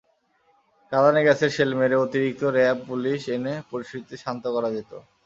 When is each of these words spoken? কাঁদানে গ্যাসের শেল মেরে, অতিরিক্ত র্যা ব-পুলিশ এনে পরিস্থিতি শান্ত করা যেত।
কাঁদানে 0.91 1.21
গ্যাসের 1.23 1.51
শেল 1.51 1.71
মেরে, 1.75 1.95
অতিরিক্ত 1.97 2.41
র্যা 2.47 2.73
ব-পুলিশ 2.77 3.21
এনে 3.35 3.53
পরিস্থিতি 3.71 4.15
শান্ত 4.23 4.43
করা 4.55 4.69
যেত। 4.75 4.91